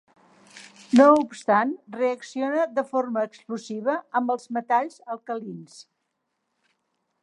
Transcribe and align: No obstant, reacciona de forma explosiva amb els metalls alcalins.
No 0.99 1.05
obstant, 1.17 1.73
reacciona 1.97 2.65
de 2.79 2.85
forma 2.95 3.25
explosiva 3.31 4.01
amb 4.21 4.37
els 4.37 4.53
metalls 4.59 5.01
alcalins. 5.17 5.81